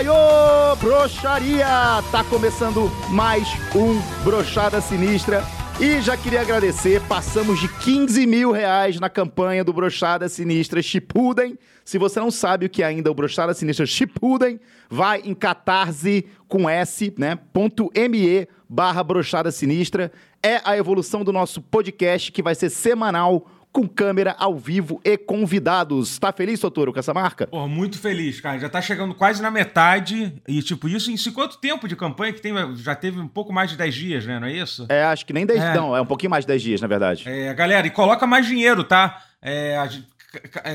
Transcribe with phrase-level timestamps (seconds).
[0.00, 2.02] Baiô, broxaria!
[2.10, 3.46] Tá começando mais
[3.76, 5.44] um Brochada Sinistra.
[5.78, 11.58] E já queria agradecer, passamos de 15 mil reais na campanha do Brochada Sinistra Chipuden.
[11.84, 16.24] Se você não sabe o que é ainda o Brochada Sinistra Chipuden, vai em catarse
[16.48, 20.10] com S, né, ponto .me barra Brochada Sinistra.
[20.42, 25.16] É a evolução do nosso podcast que vai ser semanal com câmera ao vivo e
[25.16, 26.18] convidados.
[26.18, 27.46] Tá feliz, Totoro, com essa marca?
[27.46, 28.58] Pô, muito feliz, cara.
[28.58, 30.32] Já tá chegando quase na metade.
[30.46, 32.52] E, tipo, isso em quanto tempo de campanha que tem?
[32.76, 34.38] Já teve um pouco mais de 10 dias, né?
[34.38, 34.86] Não é isso?
[34.88, 35.74] É, acho que nem 10 é.
[35.74, 37.24] Não, é um pouquinho mais de 10 dias, na verdade.
[37.26, 39.22] É, galera, e coloca mais dinheiro, tá?
[39.40, 40.06] É, a gente,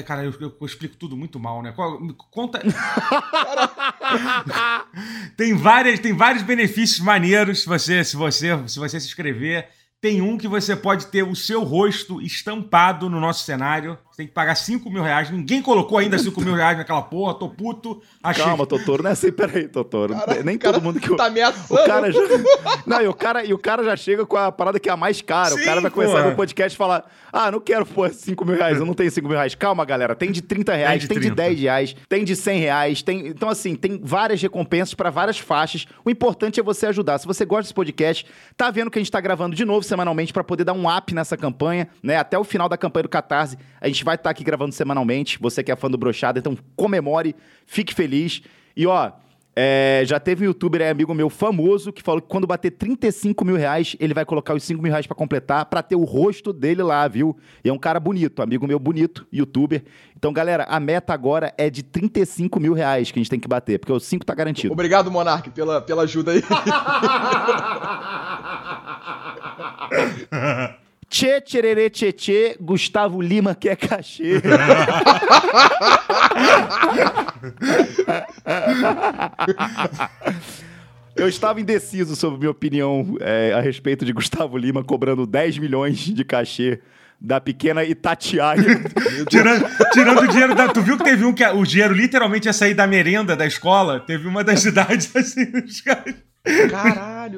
[0.06, 1.74] Cara, eu, eu, eu, explico tudo muito mal, né?
[2.30, 2.60] Conta.
[5.38, 9.70] tem, várias, tem vários benefícios maneiros se você, se você, se você se inscrever.
[10.06, 13.98] Tem um que você pode ter o seu rosto estampado no nosso cenário.
[14.12, 15.32] Você tem que pagar 5 mil reais.
[15.32, 17.34] Ninguém colocou ainda 5 mil reais naquela porra.
[17.34, 18.02] Tô puto.
[18.24, 18.46] Achei...
[18.46, 19.02] Calma, Totoro.
[19.02, 20.14] Não é assim, peraí, Totoro.
[20.14, 21.14] Cara, Nem cara todo mundo que.
[21.16, 21.82] Tá ameaçando.
[21.82, 22.20] O cara já...
[22.86, 24.96] Não, e o cara, e o cara já chega com a parada que é a
[24.96, 25.56] mais cara.
[25.56, 28.56] Sim, o cara vai começar no podcast e falar: Ah, não quero pôr 5 mil
[28.56, 29.54] reais, eu não tenho 5 mil reais.
[29.56, 30.16] Calma, galera.
[30.16, 33.02] Tem de 30 reais, tem de, tem de 10 reais, tem de 100 reais.
[33.02, 33.28] Tem...
[33.28, 35.88] Então, assim, tem várias recompensas para várias faixas.
[36.06, 37.18] O importante é você ajudar.
[37.18, 40.34] Se você gosta desse podcast, tá vendo que a gente tá gravando de novo semanalmente
[40.34, 42.18] para poder dar um up nessa campanha, né?
[42.18, 45.40] Até o final da campanha do Catarse, a gente vai estar tá aqui gravando semanalmente.
[45.40, 48.42] Você que é fã do Brochada, então comemore, fique feliz.
[48.76, 49.12] E ó,
[49.56, 53.46] é, já teve um youtuber é, amigo meu famoso que falou que quando bater 35
[53.46, 56.52] mil reais, ele vai colocar os 5 mil reais pra completar, pra ter o rosto
[56.52, 57.38] dele lá, viu?
[57.64, 59.86] E é um cara bonito, amigo meu bonito, youtuber.
[60.18, 63.48] Então, galera, a meta agora é de 35 mil reais que a gente tem que
[63.48, 64.74] bater, porque o 5 tá garantido.
[64.74, 66.44] Obrigado, Monark, pela, pela ajuda aí.
[71.16, 74.42] Tchê, tchererê, tchê, tchê, Gustavo Lima quer cachê.
[81.16, 86.00] Eu estava indeciso sobre minha opinião é, a respeito de Gustavo Lima cobrando 10 milhões
[86.00, 86.82] de cachê
[87.22, 88.84] da pequena Itatiaia.
[89.32, 90.68] tirando, tirando o dinheiro da.
[90.68, 94.02] Tu viu que teve um que o dinheiro literalmente ia sair da merenda da escola?
[94.02, 96.16] Teve uma das cidades assim, os caras.
[96.70, 97.38] Caralho!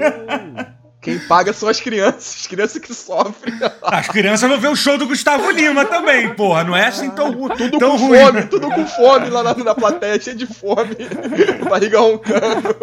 [1.07, 3.53] Quem paga são as crianças, as crianças que sofrem.
[3.81, 6.65] As crianças vão ver o show do Gustavo Lima também, porra.
[6.65, 8.19] Não é assim tão, tudo tão com ruim.
[8.19, 10.97] fome, tudo com fome lá na, na plateia, cheio de fome.
[11.69, 12.75] Barriga roncando.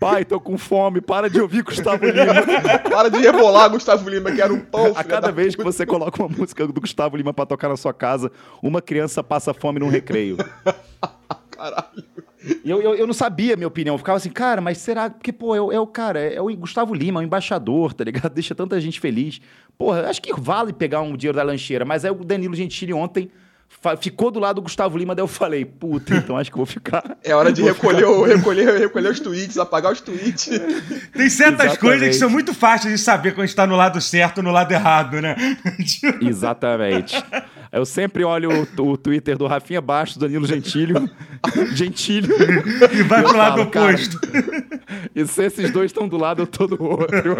[0.00, 2.42] Pai, tô com fome, para de ouvir Gustavo Lima.
[2.90, 4.94] para de rebolar Gustavo Lima, que era um pão.
[4.96, 7.94] A cada vez que você coloca uma música do Gustavo Lima pra tocar na sua
[7.94, 10.38] casa, uma criança passa fome num recreio.
[11.54, 12.13] Caralho.
[12.64, 13.94] Eu, eu, eu, não sabia a minha opinião.
[13.94, 15.08] Eu ficava assim, cara, mas será?
[15.08, 18.04] Porque, pô, é, é o cara, é, é, o Gustavo Lima, é o embaixador, tá
[18.04, 18.32] ligado?
[18.34, 19.40] Deixa tanta gente feliz.
[19.78, 23.30] Porra, acho que vale pegar um dinheiro da lancheira, mas aí o Danilo Gentili ontem
[24.00, 27.02] ficou do lado do Gustavo Lima, daí eu falei, puta, então acho que vou ficar.
[27.24, 30.46] É hora de recolher, o, recolher, recolher os tweets, apagar os tweets.
[31.12, 31.78] Tem certas Exatamente.
[31.78, 34.72] coisas que são muito fáceis de saber quando está no lado certo ou no lado
[34.72, 35.34] errado, né?
[36.20, 37.16] Exatamente.
[37.72, 41.10] Eu sempre olho o, o Twitter do Rafinha Bastos, Danilo Gentilho.
[41.74, 42.34] Gentilho.
[42.92, 44.20] E vai pro lado oposto.
[45.14, 47.36] e se esses dois estão do lado, eu tô do outro.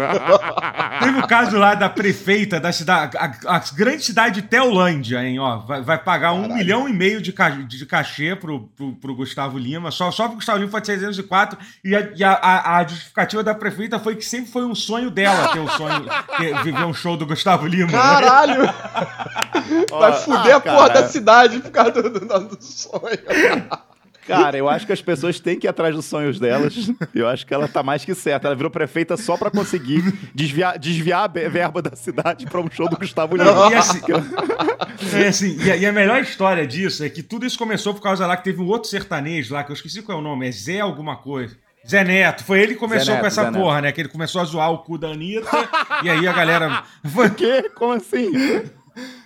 [0.99, 5.39] Teve o caso lá da prefeita da cidade, a, a grande cidade de Teolândia, hein?
[5.39, 9.15] Ó, vai, vai pagar um milhão e meio de, ca, de cachê pro, pro, pro,
[9.15, 9.91] Gustavo Lima.
[9.91, 11.57] Só, só pro Gustavo Lima foi de 604.
[11.83, 15.09] E, a, e a, a, a, justificativa da prefeita foi que sempre foi um sonho
[15.09, 16.05] dela ter o sonho,
[16.37, 17.91] ter, viver um show do Gustavo Lima.
[17.91, 18.65] Caralho!
[19.89, 23.01] Vai fuder ah, a porra da cidade por causa do, do, do sonho.
[24.27, 26.91] Cara, eu acho que as pessoas têm que ir atrás dos sonhos delas.
[27.13, 28.47] Eu acho que ela tá mais que certa.
[28.47, 30.01] Ela virou prefeita só para conseguir
[30.33, 33.69] desviar, desviar a verba da cidade para um show do Gustavo Lima.
[33.71, 34.01] E assim,
[35.13, 38.01] é assim e, a, e, a, melhor história disso é que tudo isso começou por
[38.01, 40.47] causa lá que teve um outro sertanejo lá, que eu esqueci qual é o nome,
[40.47, 41.55] é Zé alguma coisa.
[41.87, 43.83] Zé Neto, foi ele que começou Neto, com essa Zé porra, Neto.
[43.83, 43.91] né?
[43.91, 45.49] Que ele começou a zoar o cu da Anitta,
[46.03, 46.83] e aí a galera.
[47.05, 47.27] Foi...
[47.29, 47.69] O quê?
[47.75, 48.31] Como assim?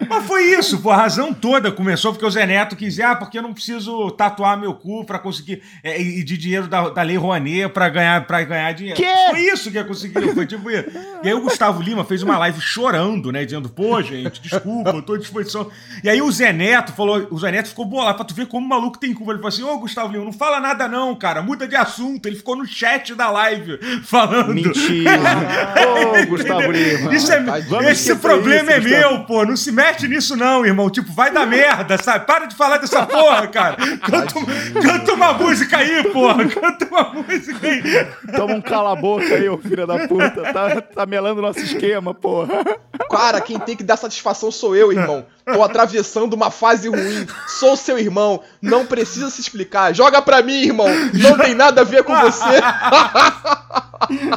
[0.07, 3.37] Mas foi isso, pô, a razão toda começou porque o Zé Neto quis, ah, porque
[3.37, 7.17] eu não preciso tatuar meu cu pra conseguir, é, e de dinheiro da, da Lei
[7.17, 8.99] Rouanet pra ganhar, pra ganhar dinheiro.
[8.99, 9.29] Que?
[9.29, 10.89] Foi isso que conseguiu, foi tipo isso.
[11.23, 15.01] E aí o Gustavo Lima fez uma live chorando, né, dizendo, pô, gente, desculpa, eu
[15.01, 15.69] tô à disposição.
[16.03, 18.65] E aí o Zé Neto falou, o Zé Neto ficou bolado pra tu ver como
[18.65, 19.33] o maluco tem culpa.
[19.33, 22.25] Ele falou assim, ô Gustavo Lima, não fala nada não, cara, muda de assunto.
[22.25, 24.53] Ele ficou no chat da live falando.
[24.53, 25.11] Mentira.
[26.23, 27.13] ô, Gustavo Lima.
[27.13, 27.43] Isso é,
[27.91, 30.89] esse problema é isso, é meu, pô, não se mete mete nisso não, irmão.
[30.89, 32.25] Tipo, vai dar merda, sabe?
[32.25, 33.75] Para de falar dessa porra, cara.
[33.75, 34.33] Canta,
[34.81, 36.47] canta uma música aí, porra.
[36.47, 38.07] Canta uma música aí.
[38.35, 40.53] Toma um cala-boca aí, ô filho da puta.
[40.53, 42.63] Tá, tá melando nosso esquema, porra.
[43.09, 45.25] Cara, quem tem que dar satisfação sou eu, irmão.
[45.45, 47.27] Tô atravessando uma fase ruim.
[47.47, 48.41] Sou seu irmão.
[48.61, 49.93] Não precisa se explicar.
[49.93, 50.87] Joga pra mim, irmão.
[51.13, 52.45] Não tem nada a ver com você.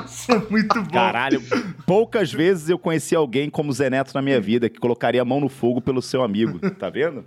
[0.06, 0.90] Isso é muito bom.
[0.90, 1.42] Caralho,
[1.86, 5.40] poucas vezes eu conheci alguém como Zé Neto na minha vida que colocaria a mão
[5.40, 7.24] no fogo pelo seu amigo, tá vendo?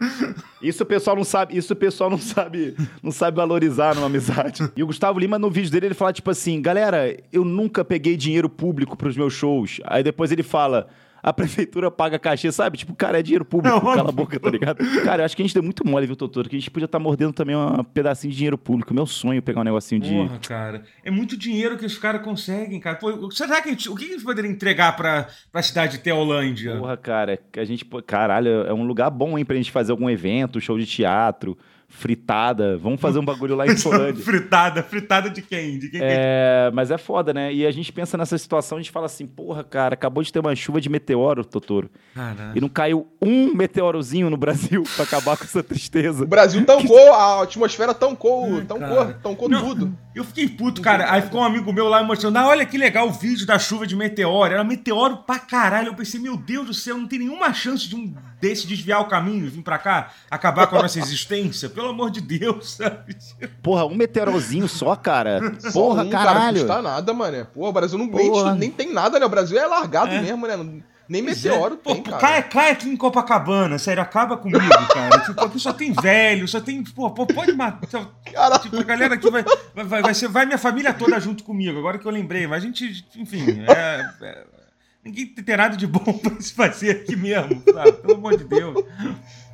[0.62, 4.70] Isso o pessoal não sabe, isso o pessoal não sabe, não sabe valorizar numa amizade.
[4.76, 8.16] E o Gustavo Lima no vídeo dele ele fala tipo assim: "Galera, eu nunca peguei
[8.16, 9.80] dinheiro público pros meus shows".
[9.86, 10.88] Aí depois ele fala:
[11.26, 12.78] a prefeitura paga cachê, sabe?
[12.78, 14.78] Tipo, cara, é dinheiro público, não, cala a boca, tá ligado?
[15.04, 16.48] Cara, eu acho que a gente deu muito mole, viu, Totoro?
[16.48, 18.94] Que a gente podia estar tá mordendo também um pedacinho de dinheiro público.
[18.94, 20.14] Meu sonho é pegar um negocinho de.
[20.14, 20.84] Porra, cara.
[21.04, 22.98] É muito dinheiro que os caras conseguem, cara.
[22.98, 26.04] Pô, será que a gente, o que a gente poderia entregar pra, pra cidade de
[26.04, 26.78] Teolândia?
[26.78, 27.84] Porra, cara, a gente.
[28.06, 32.78] Caralho, é um lugar bom, hein, pra gente fazer algum evento, show de teatro fritada.
[32.78, 34.24] Vamos fazer um bagulho lá em Solândia.
[34.24, 35.80] fritada, fritada de quem?
[35.80, 37.54] De quem é, mas é foda, né?
[37.54, 40.40] E a gente pensa nessa situação, a gente fala assim, porra, cara, acabou de ter
[40.40, 41.90] uma chuva de meteoro, Totoro.
[42.14, 42.52] Caralho.
[42.56, 46.24] E não caiu um meteorozinho no Brasil pra acabar com essa tristeza.
[46.24, 49.98] O Brasil tancou, a atmosfera tancou, tancou, tancou não, tudo.
[50.14, 51.12] Eu fiquei puto, cara.
[51.12, 53.86] Aí ficou um amigo meu lá mostrando, ah, olha que legal o vídeo da chuva
[53.86, 54.54] de meteoro.
[54.54, 55.90] Era meteoro pra caralho.
[55.90, 59.06] Eu pensei, meu Deus do céu, não tem nenhuma chance de um desse desviar o
[59.06, 61.70] caminho, vir pra cá, acabar com a nossa existência.
[61.76, 63.18] Pelo amor de Deus, sabe?
[63.62, 65.42] Porra, um meteorozinho só, cara.
[65.74, 66.36] Porra, um, caralho.
[66.38, 67.48] Cara, não custa nada, mano.
[67.54, 69.26] Pô, o Brasil não nem, nem tem nada, né?
[69.26, 70.22] O Brasil é largado é.
[70.22, 70.56] mesmo, né?
[71.08, 71.94] Nem meteoro é.
[71.94, 72.22] tem, pô, cara.
[72.22, 74.64] Cai, cai aqui em Copacabana, sério, acaba comigo,
[74.94, 75.20] cara.
[75.20, 76.82] tipo, aqui só tem velho, só tem.
[76.82, 78.10] Pô, pô pode matar.
[78.32, 78.62] Caralho.
[78.62, 79.44] Tipo, a galera aqui vai,
[79.76, 82.48] vai, vai, ser, vai minha família toda junto comigo, agora que eu lembrei.
[82.48, 84.46] Mas a gente, enfim, é, é
[85.06, 87.92] Ninguém tem nada de bom pra se fazer aqui mesmo, sabe?
[87.92, 88.84] Pelo amor de Deus.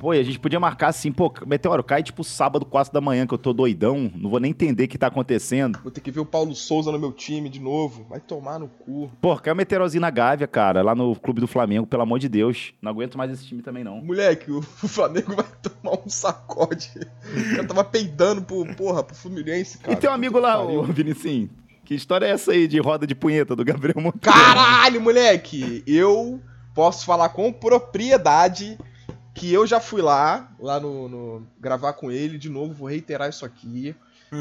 [0.00, 3.26] Pô, e a gente podia marcar assim, pô, meteoro, cai tipo sábado, 4 da manhã,
[3.26, 5.78] que eu tô doidão, não vou nem entender o que tá acontecendo.
[5.82, 8.66] Vou ter que ver o Paulo Souza no meu time de novo, vai tomar no
[8.66, 9.12] cu.
[9.20, 12.30] Pô, cai o meteorozinho na Gávea, cara, lá no clube do Flamengo, pelo amor de
[12.30, 12.72] Deus.
[12.80, 14.02] Não aguento mais esse time também, não.
[14.02, 16.90] Moleque, o Flamengo vai tomar um sacode.
[16.96, 19.92] O cara tava peidando pro, porra, pro Fluminense, cara.
[19.92, 21.50] E tem um amigo lá, o Vinicinho.
[21.92, 24.34] Que história é essa aí de roda de punheta do Gabriel Monteiro?
[24.34, 25.84] Caralho, moleque!
[25.86, 26.40] Eu
[26.74, 28.78] posso falar com propriedade
[29.34, 33.28] que eu já fui lá, lá no, no, gravar com ele, de novo, vou reiterar
[33.28, 33.94] isso aqui.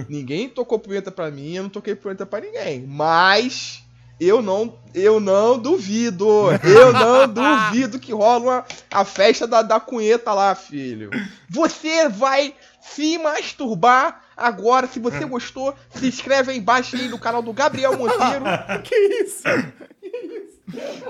[0.07, 2.87] ninguém tocou punheta pra mim, eu não toquei punheta pra ninguém.
[2.87, 3.83] Mas
[4.21, 9.79] eu não, eu não duvido, eu não duvido que rola uma, a festa da, da
[9.79, 11.09] cunheta lá, filho.
[11.49, 14.85] Você vai se masturbar agora.
[14.85, 18.45] Se você gostou, se inscreve aí embaixo aí no canal do Gabriel Monteiro.
[18.85, 19.43] que isso?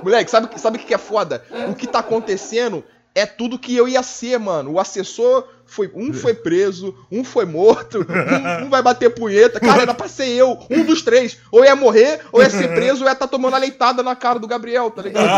[0.01, 1.43] Moleque, sabe, sabe o que é foda?
[1.69, 2.81] O que tá acontecendo
[3.13, 4.71] é tudo que eu ia ser, mano.
[4.73, 9.59] O assessor foi, um foi preso, um foi morto, um, um, vai bater punheta.
[9.59, 11.37] Cara, era pra ser eu, um dos três.
[11.51, 14.15] Ou ia morrer, ou ia ser preso, ou ia estar tá tomando a leitada na
[14.15, 15.27] cara do Gabriel, tá ligado?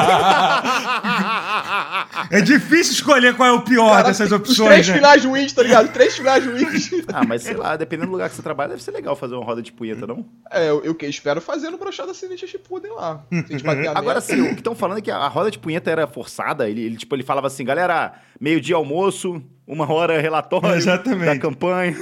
[2.30, 4.60] é difícil escolher qual é o pior Cara, dessas opções.
[4.60, 4.96] Os três né?
[4.96, 5.92] finais ruins, tá ligado?
[5.92, 6.92] Três finais ruins.
[7.14, 9.46] ah, mas sei lá, dependendo do lugar que você trabalha, deve ser legal fazer uma
[9.46, 10.26] roda de punheta, não?
[10.52, 13.24] É, eu, eu que espero fazer no brochado da Sinistha Shippuden lá.
[13.96, 16.70] Agora sim, o que estão falando é que a roda de punheta era forçada.
[16.70, 21.26] Ele, ele, tipo, ele falava assim, galera, meio-dia almoço, uma hora relatório Exatamente.
[21.26, 21.96] da campanha.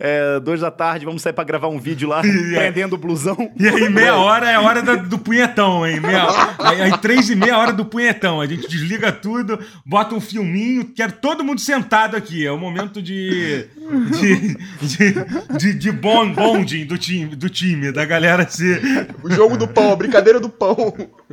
[0.00, 2.54] É, dois da tarde, vamos sair pra gravar um vídeo lá, é.
[2.54, 3.36] prendendo o blusão.
[3.58, 5.98] E aí, meia hora é a hora da, do punhetão, hein?
[5.98, 6.24] Meia,
[6.58, 8.40] aí, aí, três e meia hora do punhetão.
[8.40, 12.46] A gente desliga tudo, bota um filminho, quero todo mundo sentado aqui.
[12.46, 13.66] É o momento de.
[14.20, 18.80] de, de, de, de bonding do time, do time, da galera se.
[19.20, 20.76] O jogo do pão, a brincadeira do pão.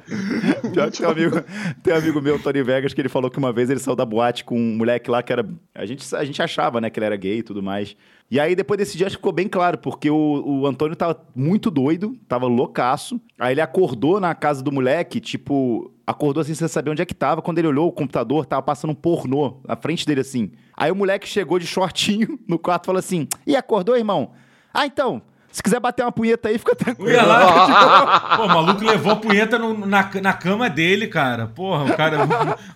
[0.02, 1.44] tem, um amigo,
[1.84, 4.06] tem um amigo meu, Tony Vegas, que ele falou que uma vez ele saiu da
[4.06, 5.46] boate com um moleque lá que era.
[5.76, 7.98] A gente, a gente achava, né, que ele era gay e tudo mais.
[8.32, 11.22] E aí, depois desse dia, acho que ficou bem claro, porque o, o Antônio tava
[11.36, 13.20] muito doido, tava loucaço.
[13.38, 17.14] Aí ele acordou na casa do moleque, tipo, acordou assim sem saber onde é que
[17.14, 17.42] tava.
[17.42, 20.52] Quando ele olhou o computador, tava passando um pornô na frente dele assim.
[20.76, 24.32] Aí o moleque chegou de shortinho no quarto e falou assim: E acordou, irmão?
[24.74, 25.22] Ah, então,
[25.56, 27.16] se quiser bater uma punheta aí, fica tranquilo.
[27.16, 31.48] Lá, Pô, o maluco levou a punheta no, na, na cama dele, cara.
[31.48, 32.18] Porra, o cara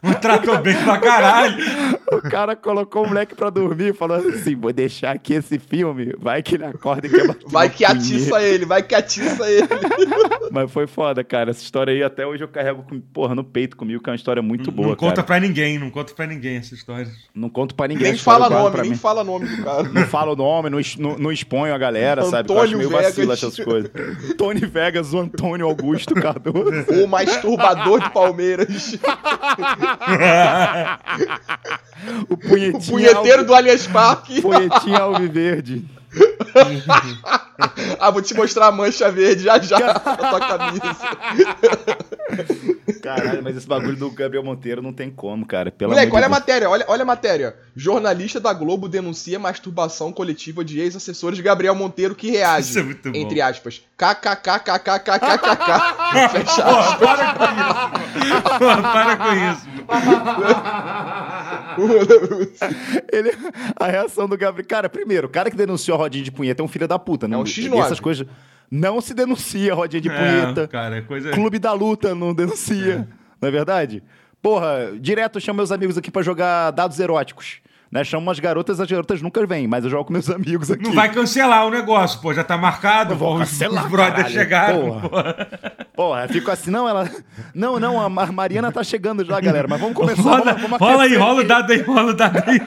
[0.02, 1.58] não, tratou bem pra caralho.
[2.10, 6.42] O cara colocou o moleque pra dormir, falou assim: vou deixar aqui esse filme, vai
[6.42, 8.00] que ele acorda e quer bater Vai que punheta.
[8.00, 9.68] atiça ele, vai que atiça ele.
[10.50, 11.52] Mas foi foda, cara.
[11.52, 14.42] Essa história aí até hoje eu carrego, porra, no peito comigo, que é uma história
[14.42, 14.88] muito boa.
[14.88, 15.28] Não conta cara.
[15.28, 17.12] pra ninguém, não conta pra ninguém essa história.
[17.36, 18.12] Não conto pra ninguém.
[18.12, 18.96] Nem fala nome, nem mim.
[18.96, 19.84] fala nome do cara.
[19.84, 22.69] Não falo o nome, não, não, não exponho a galera, Antônio sabe?
[22.70, 23.92] Acho meio vacilo essas coisas.
[24.38, 27.04] Tony Vegas, o Antônio Augusto Cardoso.
[27.04, 28.98] O masturbador de Palmeiras.
[32.30, 32.78] o punhetinho.
[32.78, 34.42] O punheteiro do Allianz Parque.
[34.42, 35.86] Punhetinho Alviverde.
[38.00, 40.98] ah, vou te mostrar a mancha verde já já na tua camisa.
[43.02, 45.72] Caralho, mas esse bagulho do Gabriel Monteiro não tem como, cara.
[45.72, 47.56] Pelo Moleque, olha a matéria, olha, olha a matéria.
[47.76, 52.70] Jornalista da Globo denuncia masturbação coletiva de ex-assessores de Gabriel Monteiro que reage.
[52.70, 53.18] Isso é muito bom.
[53.18, 53.82] Entre aspas.
[53.98, 55.66] KKKKKKKK.
[56.32, 56.98] Fecha aspas.
[57.00, 57.44] Para com
[58.24, 58.42] isso.
[58.82, 61.39] para com isso.
[63.12, 63.32] Ele,
[63.76, 64.68] a reação do Gabriel.
[64.68, 67.28] Cara, primeiro, o cara que denunciou a rodinha de punheta é um filho da puta.
[67.28, 67.84] Não, é um X9.
[67.84, 68.26] Essas coisas.
[68.72, 70.68] Não se denuncia rodinha de é, punheta.
[70.68, 71.32] Cara, é coisa...
[71.32, 73.08] Clube da luta não denuncia.
[73.10, 73.20] É.
[73.42, 74.04] Não é verdade?
[74.42, 77.62] Porra, direto eu chamo meus amigos aqui para jogar dados eróticos.
[77.92, 78.04] Né?
[78.04, 80.84] Chamo umas garotas, as garotas nunca vêm, mas eu jogo com meus amigos aqui.
[80.84, 83.16] Não vai cancelar o negócio, pô, já tá marcado.
[83.16, 85.02] vou cancelar, os brothers chegaram.
[85.02, 85.48] Porra.
[85.96, 87.10] porra, fico assim, não, ela.
[87.54, 90.22] Não, não, a Mariana tá chegando já, galera, mas vamos começar.
[90.22, 92.62] Rola, vamos, vamos rola aí, rola o dado aí, rola o dado aí.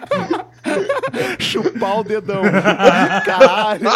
[1.39, 2.43] Chupar o dedão.
[3.25, 3.91] Caralho.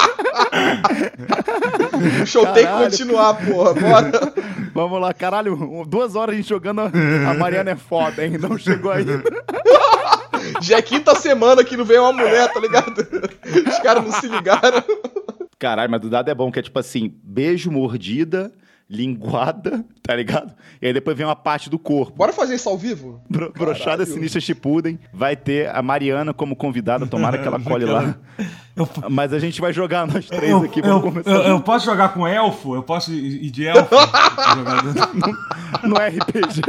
[2.23, 2.64] O show Caralho.
[2.64, 3.75] tem que continuar, porra.
[3.75, 4.33] Bora.
[4.75, 5.85] Vamos lá, caralho.
[5.88, 6.80] Duas horas a gente jogando.
[6.80, 8.37] A Mariana é foda, hein?
[8.38, 9.23] Não chegou ainda.
[10.60, 12.98] Já é quinta semana que não veio uma mulher, tá ligado?
[13.68, 14.82] Os caras não se ligaram.
[15.58, 18.52] Caralho, mas do dado é bom, que é tipo assim, beijo, mordida,
[18.88, 20.54] linguada, tá ligado?
[20.80, 22.16] E aí depois vem uma parte do corpo.
[22.16, 23.20] Bora fazer isso ao vivo?
[23.28, 24.98] Bro brochada Sinistra Chipuden.
[25.12, 28.16] Vai ter a Mariana como convidada, tomara que ela colhe lá.
[28.76, 28.88] Eu...
[29.11, 30.80] Mas a gente vai jogar nós três eu, aqui.
[30.80, 32.75] Eu, eu, eu, posso jogar com elfo?
[32.75, 33.95] Eu posso ir de elfo?
[35.83, 36.62] no, no RPG.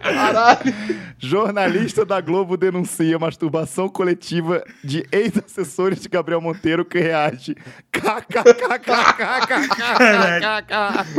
[0.00, 0.74] Caralho.
[1.18, 7.56] Jornalista da Globo denuncia masturbação coletiva de ex-assessores de Gabriel Monteiro que reage.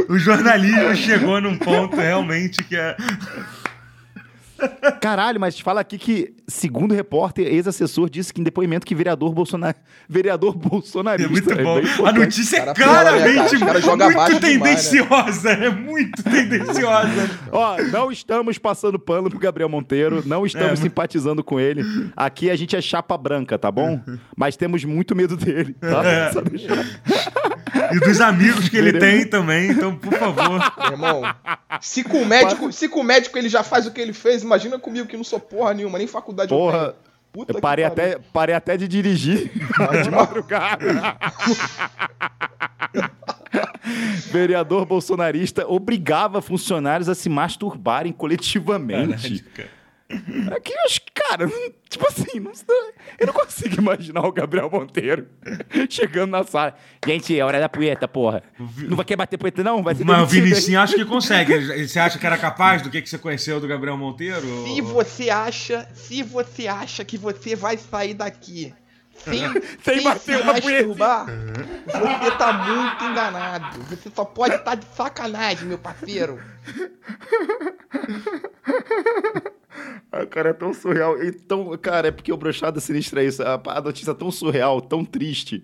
[0.10, 2.96] O jornalismo chegou num ponto realmente que é.
[5.00, 9.34] Caralho, mas fala aqui que, segundo o repórter, ex-assessor disse que em depoimento que vereador,
[9.34, 9.76] Bolsonar...
[10.08, 11.30] vereador bolsonarista.
[11.30, 12.06] É muito é bom.
[12.06, 15.12] a notícia é claramente cara, muito tendenciosa.
[15.22, 15.66] Demais, né?
[15.66, 17.30] É muito tendenciosa.
[17.52, 21.84] Ó, não estamos passando pano pro Gabriel Monteiro, não estamos é, simpatizando com ele.
[22.16, 24.00] Aqui a gente é chapa branca, tá bom?
[24.36, 26.04] Mas temos muito medo dele, tá?
[26.06, 26.32] É.
[27.94, 30.74] E dos amigos que ele tem também, então, por favor.
[30.78, 31.22] Meu irmão,
[31.82, 34.44] se com o médico, se com o médico ele já faz o que ele fez,
[34.44, 36.96] imagina comigo que não sou porra nenhuma, nem faculdade porra.
[37.36, 37.58] eu tenho.
[37.58, 39.52] eu parei até, parei até de dirigir
[40.04, 41.18] de madrugada.
[44.32, 49.44] Vereador bolsonarista obrigava funcionários a se masturbarem coletivamente.
[50.12, 51.48] É acho que, cara,
[51.90, 52.52] tipo assim, não,
[53.20, 55.28] eu não consigo imaginar o Gabriel Monteiro
[55.90, 56.76] chegando na sala.
[57.06, 58.44] Gente, é hora da punheta, porra.
[58.60, 59.82] Não vai querer bater punheta, não?
[59.82, 61.52] Vai ser Mas o Vinicinho acha que consegue.
[61.88, 64.66] Você acha que era capaz do que, que você conheceu do Gabriel Monteiro?
[64.66, 68.74] Se você acha, se você acha que você vai sair daqui
[69.24, 71.26] sem, sem, sem bater se masturbar,
[71.86, 73.80] você tá muito enganado.
[73.90, 76.40] Você só pode estar tá de sacanagem, meu parceiro.
[80.26, 81.22] Cara, é tão surreal.
[81.22, 83.42] E tão, cara, é porque o Brochada Sinistra é isso.
[83.44, 85.64] A, a notícia é tão surreal, tão triste,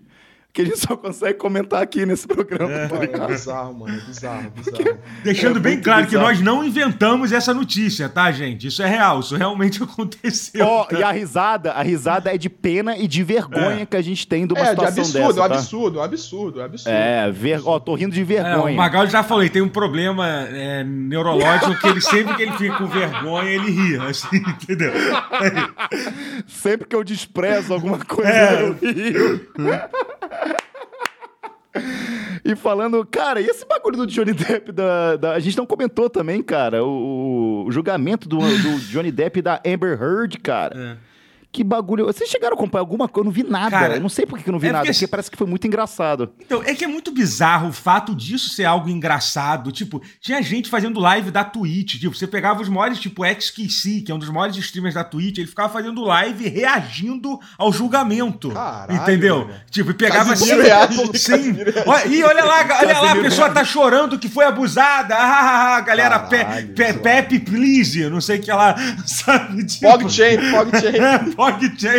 [0.58, 2.72] que a gente só consegue comentar aqui nesse programa.
[2.72, 3.96] É, tá é bizarro, mano.
[3.96, 4.98] É bizarro, bizarro.
[5.22, 6.24] Deixando é bem claro bizarro.
[6.24, 8.66] que nós não inventamos essa notícia, tá, gente?
[8.66, 10.66] Isso é real, isso realmente aconteceu.
[10.66, 10.98] Oh, tá?
[10.98, 13.86] E a risada, a risada é de pena e de vergonha é.
[13.86, 15.48] que a gente tem de uma é, situação de absurdo, dessa.
[15.48, 15.54] Tá?
[15.54, 16.92] absurdo, absurdo, absurdo.
[16.92, 17.60] É, ver...
[17.64, 18.72] ó, oh, tô rindo de vergonha.
[18.72, 22.42] É, o Magal já falou, ele tem um problema é, neurológico que ele sempre que
[22.42, 24.92] ele fica com vergonha, ele ri, assim, entendeu?
[26.48, 28.62] sempre que eu desprezo alguma coisa, é.
[28.62, 29.46] eu rio.
[32.48, 36.08] E falando, cara, e esse bagulho do Johnny Depp da, da a gente não comentou
[36.08, 40.74] também, cara, o, o julgamento do, do Johnny Depp da Amber Heard, cara.
[40.74, 41.07] É.
[41.58, 42.06] Que bagulho.
[42.06, 43.22] Vocês chegaram a acompanhar alguma coisa?
[43.22, 43.70] Eu não vi nada.
[43.70, 45.36] Cara, eu não sei por que eu não vi é nada, porque, porque parece que
[45.36, 46.30] foi muito engraçado.
[46.38, 49.72] Então, é que é muito bizarro o fato disso ser algo engraçado.
[49.72, 51.98] Tipo, tinha gente fazendo live da Twitch.
[51.98, 55.38] Tipo, você pegava os maiores, tipo, XQC, que é um dos maiores streamers da Twitch,
[55.38, 58.50] ele ficava fazendo live reagindo ao julgamento.
[58.50, 59.48] Caralho, entendeu?
[59.48, 59.60] Né?
[59.68, 60.46] Tipo, e pegava assim.
[61.14, 61.56] Sim.
[62.08, 65.16] E olha lá, olha lá, a pessoa tá chorando que foi abusada.
[65.16, 68.08] Ah, ah, galera, Caralho, pe, pe, Pepe, please.
[68.08, 68.76] Não sei o que ela.
[69.04, 69.64] Sabe?
[69.64, 69.88] Tipo...
[69.88, 70.38] PogChain,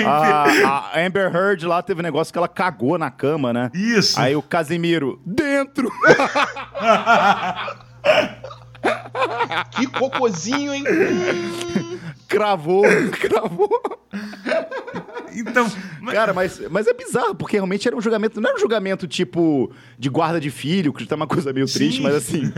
[0.06, 3.70] A, a Amber Heard lá teve um negócio que ela cagou na cama, né?
[3.74, 4.20] Isso.
[4.20, 5.90] Aí o Casimiro, dentro!
[9.72, 10.84] que cocôzinho, hein?
[12.28, 12.84] Cravou,
[13.20, 13.82] cravou.
[15.34, 15.68] então.
[16.12, 18.40] Cara, mas, mas é bizarro, porque realmente era um julgamento.
[18.40, 21.98] Não era um julgamento tipo de guarda de filho, que tá uma coisa meio triste,
[21.98, 22.04] Sim.
[22.04, 22.54] mas assim.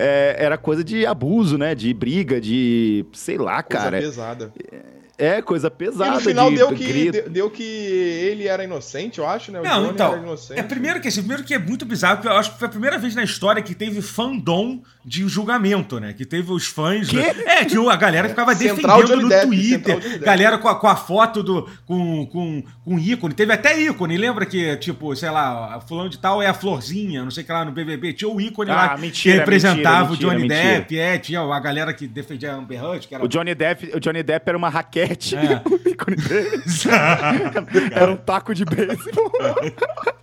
[0.00, 1.74] É, era coisa de abuso, né?
[1.74, 3.04] De briga, de.
[3.12, 3.98] sei lá, coisa cara.
[3.98, 4.52] pesada.
[4.70, 6.12] É, é, coisa pesada.
[6.12, 9.60] E no final de deu, que, deu, deu, que ele era inocente, eu acho, né?
[9.60, 10.36] O não, Johnny então.
[10.54, 12.70] É primeiro que assim, primeiro que é muito bizarro, porque eu acho que foi a
[12.70, 16.12] primeira vez na história que teve fandom de julgamento, né?
[16.12, 17.10] Que teve os fãs.
[17.12, 17.34] Né?
[17.46, 20.20] É, que a galera ficava Central defendendo no Depp, Twitter.
[20.20, 21.68] Galera com a, com a foto do.
[21.84, 23.34] Com, com, com ícone.
[23.34, 24.16] Teve até ícone.
[24.16, 27.52] Lembra que, tipo, sei lá, fulano de tal é a florzinha, não sei o que
[27.52, 28.12] lá no BBB.
[28.12, 30.98] Tinha o ícone ah, lá mentira, que representava mentira, o Johnny mentira, Depp.
[30.98, 33.08] É, tinha a galera que defendia a Amber Heard.
[33.08, 33.24] Que era...
[33.24, 35.36] o, Johnny Depp, o Johnny Depp era uma raquete basquete.
[35.36, 35.62] É.
[35.64, 36.62] o ícone dele.
[37.92, 39.32] era um taco de beisebol.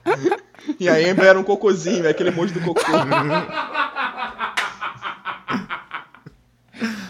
[0.79, 2.81] e a Amber era um cocôzinho, é aquele monte do cocô.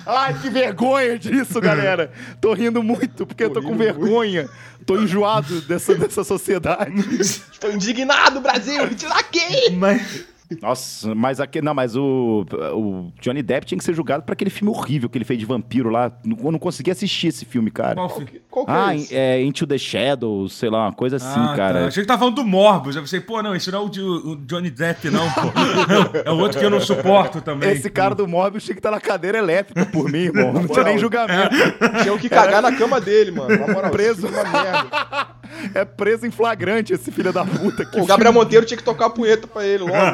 [0.08, 2.12] Ai, que vergonha disso, galera.
[2.40, 4.44] Tô rindo muito, porque tô eu tô com vergonha.
[4.44, 4.66] Muito.
[4.86, 6.94] Tô enjoado dessa, dessa sociedade.
[7.20, 8.86] Estou indignado, Brasil!
[8.86, 9.72] Me tira aqui!
[9.72, 10.35] Mas...
[10.62, 14.50] Nossa, mas aqui, não, mas o, o Johnny Depp tinha que ser julgado por aquele
[14.50, 16.12] filme horrível que ele fez de vampiro lá.
[16.26, 17.96] Eu não consegui assistir esse filme, cara.
[17.96, 18.10] Qual,
[18.50, 19.16] qual que é ah, esse?
[19.16, 21.56] é Into the Shadows, sei lá, uma coisa assim, ah, tá.
[21.56, 21.80] cara.
[21.82, 21.88] Tá.
[21.88, 22.96] Achei que tava falando do Morbius.
[22.96, 25.42] Eu pensei, pô, não, esse não é o, o Johnny Depp, não, pô.
[26.24, 27.72] é o outro que eu não suporto também.
[27.72, 30.54] Esse cara do Morbius tinha que estar na cadeira elétrica por mim, irmão.
[30.54, 31.56] Não tinha nem julgamento.
[32.04, 33.58] Tinha que cagar na cama dele, mano.
[33.58, 34.28] Na moral, preso.
[34.28, 35.25] Uma merda.
[35.74, 37.90] É preso em flagrante esse filho da puta.
[37.98, 39.94] o Gabriel Monteiro tinha que tocar a punheta pra ele logo.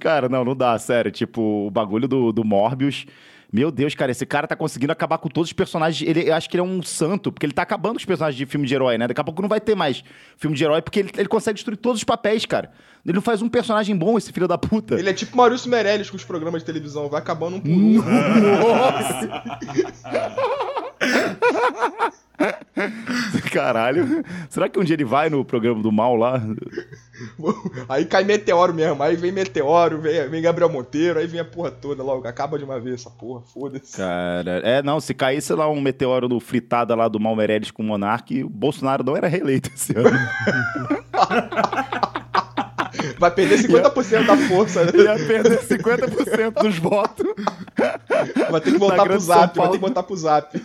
[0.00, 1.10] cara, não, não dá, sério.
[1.10, 3.06] Tipo, o bagulho do, do Morbius.
[3.50, 6.06] Meu Deus, cara, esse cara tá conseguindo acabar com todos os personagens.
[6.06, 8.36] Ele, eu acho que ele é um santo, porque ele tá acabando com os personagens
[8.36, 9.08] de filme de herói, né?
[9.08, 10.04] Daqui a pouco não vai ter mais
[10.36, 12.70] filme de herói, porque ele, ele consegue destruir todos os papéis, cara.
[13.06, 14.96] Ele não faz um personagem bom, esse filho da puta.
[14.96, 18.02] Ele é tipo Maurício Meirelles com os programas de televisão, vai acabando um por um.
[18.60, 19.42] Nossa!
[23.52, 24.24] Caralho.
[24.48, 26.40] Será que um dia ele vai no programa do mal lá?
[27.88, 29.02] Aí cai meteoro mesmo.
[29.02, 32.28] Aí vem meteoro, vem, vem Gabriel Monteiro, aí vem a porra toda logo.
[32.28, 33.96] Acaba de uma vez essa porra, foda-se.
[33.96, 37.82] Cara, é, não, se caísse lá um meteoro no fritada lá do Mal Meirelles com
[37.82, 40.10] o Monark, o Bolsonaro não era reeleito esse ano.
[43.18, 44.84] Vai perder 50% da força.
[44.84, 44.92] Né?
[44.94, 47.26] Ia perder 50% dos votos.
[48.50, 50.58] Vai ter que voltar pro zap, vai ter que voltar pro zap.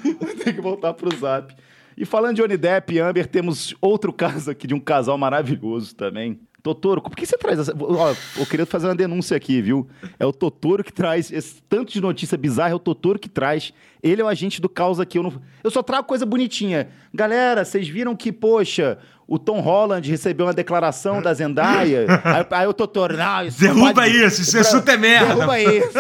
[0.44, 1.56] Tem que voltar pro zap.
[1.96, 5.96] E falando de Johnny Depp e Amber, temos outro caso aqui de um casal maravilhoso
[5.96, 6.40] também.
[6.64, 7.76] Totoro, por que você traz essa.
[7.78, 9.86] Ó, eu queria fazer uma denúncia aqui, viu?
[10.18, 13.74] É o Totoro que traz esse tanto de notícia bizarra, é o Totoro que traz.
[14.04, 15.18] Ele é o agente do caos aqui.
[15.18, 15.42] Eu, não...
[15.64, 16.90] eu só trago coisa bonitinha.
[17.14, 22.06] Galera, vocês viram que, poxa, o Tom Holland recebeu uma declaração da Zendaya.
[22.24, 24.24] aí, aí o Totoro, não, isso Derruba pode...
[24.24, 25.34] isso, isso é super merda.
[25.34, 25.98] Derruba isso.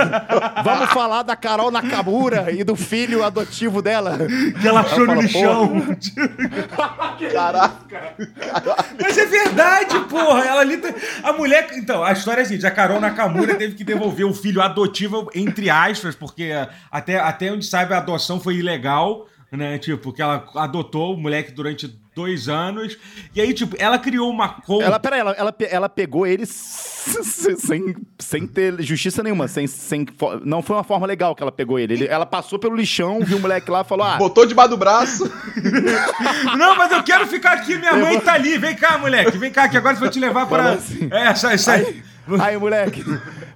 [0.63, 4.17] Vamos falar da Carol Nakamura e do filho adotivo dela.
[4.59, 5.97] Que ela achou no lixão.
[7.31, 8.13] Caraca.
[9.01, 10.45] Mas é verdade, porra.
[10.45, 10.81] Ela ali.
[11.23, 11.69] A mulher.
[11.75, 15.69] Então, a história é assim: a Carol Nakamura teve que devolver o filho adotivo, entre
[15.69, 16.51] aspas, porque
[16.91, 19.27] até, até onde sabe a adoção foi ilegal
[19.58, 19.77] né?
[19.77, 22.97] Tipo, que ela adotou o moleque durante dois anos.
[23.36, 24.86] E aí, tipo, ela criou uma conta.
[24.86, 29.47] Ela, peraí, ela, ela, ela pegou ele sem, sem ter justiça nenhuma.
[29.47, 30.08] Sem, sem,
[30.43, 31.93] não foi uma forma legal que ela pegou ele.
[31.93, 34.17] ele ela passou pelo lixão, viu o moleque lá e falou: ah.
[34.17, 35.32] Botou debaixo do braço.
[36.58, 38.58] não, mas eu quero ficar aqui, minha mãe tá ali.
[38.58, 39.38] Vem cá, moleque.
[39.38, 40.73] Vem cá, que agora você vai te levar pra.
[40.73, 41.08] Assim.
[41.12, 42.03] É, essa, essa aí.
[42.39, 43.03] Aí, moleque.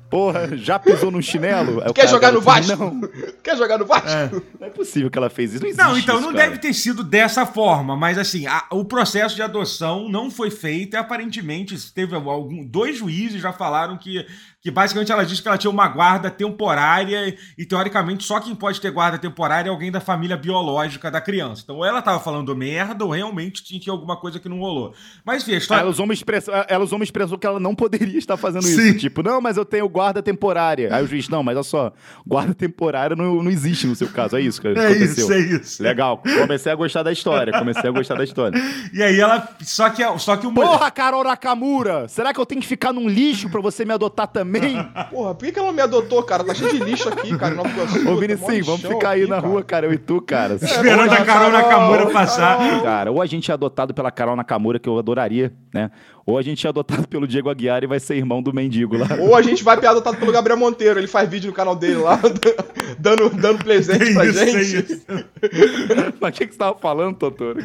[0.10, 1.82] Porra, já pisou no chinelo?
[1.94, 2.78] Quer jogar no Vasco?
[2.78, 3.02] Não.
[3.44, 4.10] Quer jogar no Vasco?
[4.10, 4.30] É.
[4.60, 5.64] Não é possível que ela fez isso.
[5.64, 6.50] Não, existe não então isso, não cara.
[6.50, 10.94] deve ter sido dessa forma, mas assim, a, o processo de adoção não foi feito
[10.94, 14.26] e aparentemente teve algum, dois juízes já falaram que
[14.68, 18.82] que basicamente ela disse que ela tinha uma guarda temporária e, teoricamente, só quem pode
[18.82, 21.62] ter guarda temporária é alguém da família biológica da criança.
[21.64, 24.94] Então, ou ela tava falando merda ou realmente tinha alguma coisa que não rolou.
[25.24, 25.82] Mas, enfim, a história...
[25.84, 28.90] Ela usou uma expressão, ela usou uma expressão que ela não poderia estar fazendo Sim.
[28.90, 28.98] isso.
[28.98, 30.94] Tipo, não, mas eu tenho guarda temporária.
[30.94, 31.94] Aí o juiz, não, mas olha só,
[32.26, 34.36] guarda temporária não, não existe no seu caso.
[34.36, 35.24] É isso que é aconteceu.
[35.24, 35.82] Isso, é isso.
[35.82, 36.22] Legal.
[36.42, 37.58] Comecei a gostar da história.
[37.58, 38.62] Comecei a gostar da história.
[38.92, 39.48] e aí ela...
[39.62, 40.54] Só que, só que o...
[40.54, 42.10] Porra, Carol Nakamura!
[42.10, 44.57] Será que eu tenho que ficar num lixo pra você me adotar também?
[45.12, 46.44] Porra, por que ela me adotou, cara?
[46.44, 47.56] Tá cheio de lixo aqui, cara.
[47.56, 50.54] Nova Iguaçu, Ô, Vinicinho, vamos ficar aí na rua, cara, eu e tu, cara.
[50.62, 52.82] É, Esperando a Carol Nakamura passar.
[52.82, 55.92] Cara, ou a gente é adotado pela Carol Nakamura, que eu adoraria, né?
[56.28, 59.08] Ou a gente é adotado pelo Diego Aguiar e vai ser irmão do mendigo lá.
[59.18, 61.96] Ou a gente vai ser adotado pelo Gabriel Monteiro, ele faz vídeo no canal dele
[61.96, 62.20] lá,
[63.00, 65.06] dando, dando presente pra isso, gente.
[66.20, 67.64] Mas o que, que você tava falando, Totoro?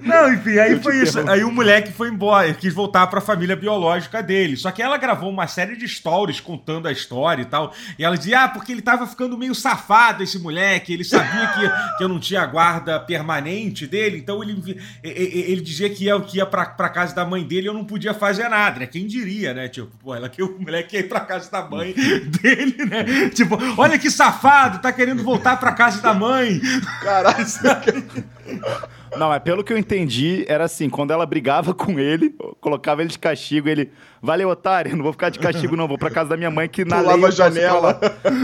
[0.00, 1.20] Não, enfim, aí foi isso.
[1.30, 4.56] Aí o moleque foi embora, quis voltar pra família biológica dele.
[4.56, 7.74] Só que ela gravou uma série de stories contando a história e tal.
[7.98, 11.96] E ela dizia, ah, porque ele tava ficando meio safado, esse moleque, ele sabia que,
[11.98, 16.46] que eu não tinha guarda permanente dele, então ele, ele dizia que ia, que ia
[16.46, 18.86] pra, pra casa da mãe dele e eu não podia fazer nada, né?
[18.86, 19.68] Quem diria, né?
[19.68, 21.92] Tipo, pô, ela que o moleque ia ir pra casa da mãe
[22.40, 23.28] dele, né?
[23.30, 26.60] Tipo, olha que safado, tá querendo voltar pra casa da mãe.
[27.02, 27.46] Caralho.
[29.16, 32.34] Não, mas pelo que eu entendi, era assim, quando ela brigava com ele,
[32.66, 36.10] colocava ele de castigo, ele, valeu, otário, não vou ficar de castigo não, vou pra
[36.10, 37.24] casa da minha mãe que na lei...
[37.24, 38.00] a janela.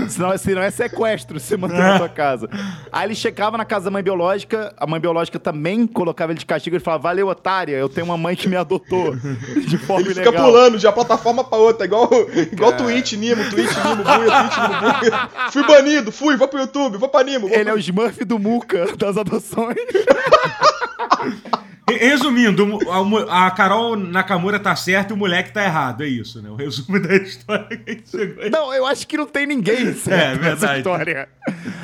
[0.09, 2.49] Senão, senão é sequestro, você manter na sua casa.
[2.93, 6.47] Aí ele chegava na casa da mãe biológica, a mãe biológica também colocava ele de
[6.47, 9.17] castigo, ele falava, valeu, otária, eu tenho uma mãe que me adotou
[9.67, 12.09] de forma ele fica pulando de uma plataforma pra outra, igual,
[12.53, 15.29] igual Twitch, Nimo, Twitch, Nimo, Buia, Twitch, Nimo, Buia.
[15.51, 17.49] Fui banido, fui, vou pro YouTube, vou pra Nimo.
[17.49, 19.75] Vou Ele é o Smurf do Muca, das adoções.
[21.91, 22.79] Resumindo,
[23.29, 26.05] a, Carol Nakamura tá certa e o moleque tá errado.
[26.05, 26.49] É isso, né?
[26.49, 28.51] O resumo da história que chegou aí.
[28.51, 31.29] Não, eu acho que não tem ninguém certo é, nessa história.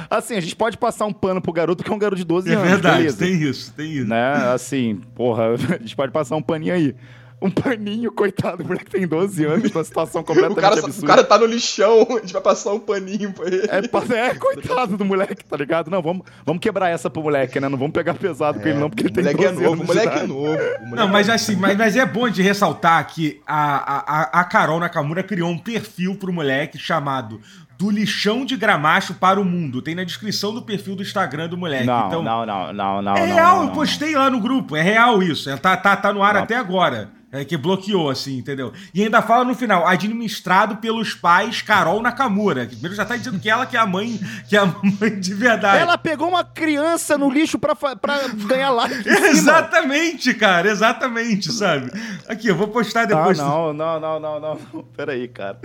[0.08, 2.48] Assim, a gente pode passar um pano pro garoto, que é um garoto de 12
[2.48, 2.66] é anos.
[2.66, 3.18] É verdade, beleza.
[3.18, 4.08] tem isso, tem isso.
[4.08, 4.52] Né?
[4.52, 6.94] Assim, porra, a gente pode passar um paninho aí
[7.40, 11.04] um paninho, coitado, o moleque tem 12 anos, numa situação completamente o cara, absurda.
[11.04, 13.62] O cara tá no lixão, a gente vai passar um paninho pra ele.
[13.68, 15.90] É, é coitado do moleque, tá ligado?
[15.90, 17.68] Não, vamos, vamos quebrar essa pro moleque, né?
[17.68, 19.84] Não vamos pegar pesado é, com ele não, porque ele tem 12 é novo, anos.
[19.84, 20.42] O moleque é novo.
[20.42, 24.80] Moleque não, mas assim, mas, mas é bom de ressaltar que a, a, a Carol
[24.80, 27.40] Nakamura criou um perfil pro moleque chamado
[27.78, 29.80] do lixão de gramacho para o mundo.
[29.80, 31.86] Tem na descrição do perfil do Instagram do moleque.
[31.86, 33.16] Não, então, não, não, não, não.
[33.16, 34.74] É não, real, não, eu postei lá no grupo.
[34.74, 35.48] É real isso.
[35.48, 37.16] É, tá, tá, tá no ar até agora.
[37.30, 38.72] É, que bloqueou, assim, entendeu?
[38.94, 42.64] E ainda fala no final, administrado pelos pais Carol Nakamura.
[42.64, 45.34] Primeiro já tá dizendo que ela que é a mãe, que é a mãe de
[45.34, 45.82] verdade.
[45.82, 49.06] Ela pegou uma criança no lixo pra, pra ganhar like.
[49.06, 51.92] exatamente, cara, exatamente, sabe?
[52.26, 53.38] Aqui, eu vou postar depois.
[53.38, 54.82] Ah, não, não, não, não, não.
[54.96, 55.58] Pera aí, cara.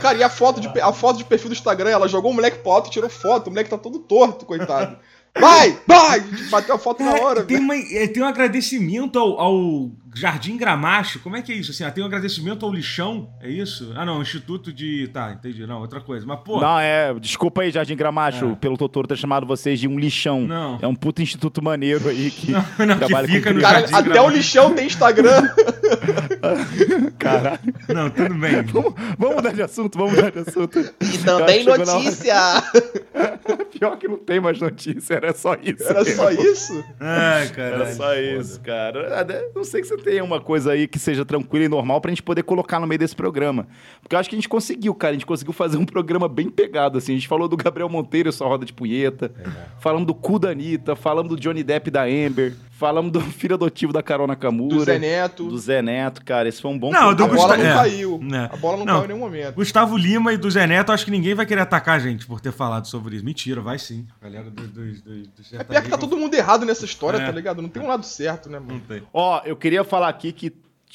[0.00, 2.60] Cara, e a foto, de, a foto de perfil do Instagram, ela jogou o moleque
[2.60, 3.48] pro alto e tirou foto.
[3.48, 4.96] O moleque tá todo torto, coitado.
[5.38, 6.20] Vai, vai!
[6.50, 7.44] Bateu a foto na hora.
[7.44, 11.20] Tem, uma, é, tem um agradecimento ao, ao, Jardim Gramacho.
[11.20, 11.70] Como é que é isso?
[11.70, 13.30] Assim, ah, tem um agradecimento ao lixão?
[13.40, 13.92] É isso?
[13.94, 15.08] Ah, não, Instituto de.
[15.08, 15.66] Tá, entendi.
[15.66, 16.26] Não, outra coisa.
[16.26, 16.60] Mas, pô.
[16.60, 17.14] Não, é.
[17.14, 18.54] Desculpa aí, Jardim Gramacho, é.
[18.56, 20.42] pelo Totoro ter chamado vocês de um lixão.
[20.42, 20.78] Não.
[20.82, 22.52] É um puto instituto maneiro aí que.
[22.52, 24.32] Não, não trabalha que fica com no Cara, Jardim Até Gramacho.
[24.32, 25.42] o lixão tem Instagram.
[27.18, 27.60] Caralho.
[27.88, 28.62] Não, tudo bem.
[28.72, 30.78] vamos, vamos mudar de assunto, vamos mudar de assunto.
[30.78, 32.34] E também notícia.
[33.78, 35.82] Pior que não tem mais notícia, era só isso.
[35.84, 36.16] Era mesmo.
[36.16, 36.84] só isso?
[36.98, 37.74] Ai, cara.
[37.74, 39.26] Era só isso, cara.
[39.54, 42.22] Não sei que você tenha uma coisa aí que seja tranquila e normal pra gente
[42.22, 43.66] poder colocar no meio desse programa.
[44.00, 45.12] Porque eu acho que a gente conseguiu, cara.
[45.12, 47.12] A gente conseguiu fazer um programa bem pegado, assim.
[47.12, 49.32] A gente falou do Gabriel Monteiro sua roda de punheta.
[49.38, 49.50] É.
[49.80, 52.54] Falamos do cu da Anitta, falamos do Johnny Depp da Amber.
[52.80, 54.74] Falamos do filho adotivo da Carol Nakamura.
[54.74, 55.48] Do Zé Neto.
[55.48, 56.48] Do Zé Neto, cara.
[56.48, 57.74] Esse foi um bom Não, do A bola não é.
[57.74, 58.20] caiu.
[58.32, 58.54] É.
[58.54, 59.54] A bola não, não, caiu em nenhum momento.
[59.54, 62.40] Gustavo Lima e do Zé Neto, acho que ninguém vai querer atacar a gente por
[62.40, 63.24] ter falado sobre isso.
[63.24, 64.06] Mentira, vai sim.
[64.22, 67.26] Galera do, do, do, do É pior que tá todo mundo errado nessa história, é.
[67.26, 67.60] tá ligado?
[67.60, 68.72] Não tem um lado certo, né, mano?
[68.72, 69.02] Não tem.
[69.12, 70.50] Ó, eu queria falar aqui que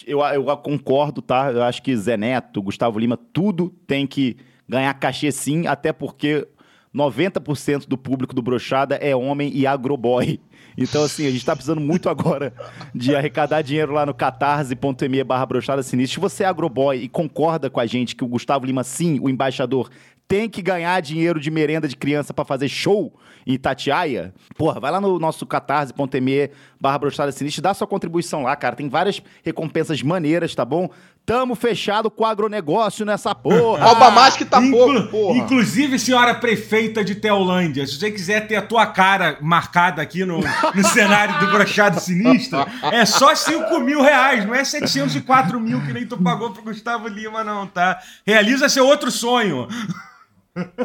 [0.08, 1.52] eu, eu concordo, tá?
[1.52, 6.48] Eu acho que Zé Neto, Gustavo Lima, tudo tem que ganhar cachê sim, até porque
[6.96, 10.40] 90% do público do Brochada é homem e agroboy.
[10.78, 12.54] Então, assim, a gente tá precisando muito agora
[12.94, 16.16] de arrecadar dinheiro lá no catarse.me barra brochada sinistra.
[16.16, 19.30] Se você é agroboy e concorda com a gente que o Gustavo Lima, sim, o
[19.30, 19.90] embaixador,
[20.28, 23.14] tem que ganhar dinheiro de merenda de criança para fazer show
[23.46, 26.50] em Itatiaia, porra, vai lá no nosso catarse.me
[26.82, 28.76] barra brochada sinistra, dá sua contribuição lá, cara.
[28.76, 30.90] Tem várias recompensas maneiras, tá bom?
[31.26, 33.82] Tamo fechado com o agronegócio nessa porra.
[33.84, 35.38] Alba mais que tá Inclu pouco, porra.
[35.40, 40.40] Inclusive, senhora prefeita de Teolândia, se você quiser ter a tua cara marcada aqui no,
[40.40, 42.60] no cenário do Brochado Sinistro,
[42.92, 47.08] é só 5 mil reais, não é 704 mil que nem tu pagou pro Gustavo
[47.08, 48.00] Lima, não, tá?
[48.26, 49.68] Realiza seu outro sonho.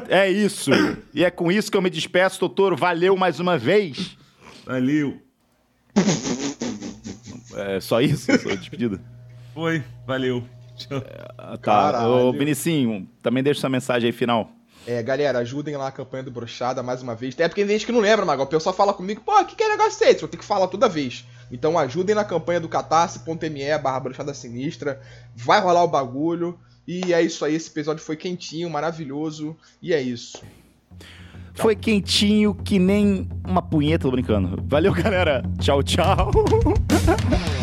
[0.09, 0.71] É isso.
[1.13, 2.75] E é com isso que eu me despeço, doutor.
[2.77, 4.17] Valeu mais uma vez.
[4.65, 5.21] Valeu.
[7.55, 8.27] É só isso?
[8.39, 9.01] Sua despedida?
[9.61, 10.43] Foi, valeu.
[10.75, 11.03] Tchau.
[11.05, 12.09] É, tá.
[12.09, 14.51] Ô, Vinicinho, também deixa sua mensagem aí final.
[14.87, 17.35] É, galera, ajudem lá a campanha do Brochada mais uma vez.
[17.35, 18.47] Até porque tem gente que não lembra, Magal.
[18.47, 20.21] O pessoal fala comigo, pô, o que, que é negócio esse?
[20.21, 21.27] Vou ter que falar toda vez.
[21.53, 24.99] Então ajudem na campanha do catarse.me barra brochada sinistra.
[25.37, 26.59] Vai rolar o bagulho.
[26.89, 29.55] E é isso aí, esse episódio foi quentinho, maravilhoso.
[29.83, 30.43] E é isso.
[31.53, 34.59] Foi quentinho que nem uma punheta, tô brincando.
[34.67, 35.43] Valeu, galera.
[35.59, 36.31] Tchau, tchau.